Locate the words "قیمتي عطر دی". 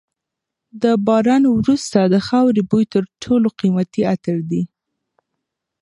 3.59-4.61